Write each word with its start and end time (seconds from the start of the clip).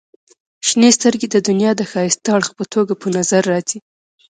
•شنې 0.67 0.89
سترګې 0.97 1.27
د 1.31 1.37
دنیا 1.47 1.71
د 1.75 1.81
ښایسته 1.91 2.29
اړخ 2.37 2.49
په 2.57 2.63
توګه 2.73 2.93
په 3.01 3.07
نظر 3.17 3.41
راځي. 3.51 3.79